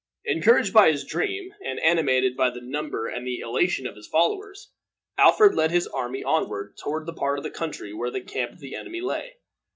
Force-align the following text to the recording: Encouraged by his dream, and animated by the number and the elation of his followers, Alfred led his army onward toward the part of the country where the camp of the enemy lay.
Encouraged 0.25 0.73
by 0.73 0.91
his 0.91 1.05
dream, 1.05 1.53
and 1.63 1.79
animated 1.79 2.35
by 2.35 2.49
the 2.49 2.59
number 2.59 3.05
and 3.07 3.23
the 3.23 3.37
elation 3.37 3.85
of 3.85 3.95
his 3.95 4.07
followers, 4.07 4.71
Alfred 5.19 5.53
led 5.53 5.69
his 5.69 5.85
army 5.85 6.23
onward 6.23 6.75
toward 6.75 7.05
the 7.05 7.13
part 7.13 7.37
of 7.37 7.43
the 7.43 7.51
country 7.51 7.93
where 7.93 8.09
the 8.09 8.21
camp 8.21 8.51
of 8.53 8.59
the 8.61 8.73
enemy 8.73 8.99
lay. 9.01 9.35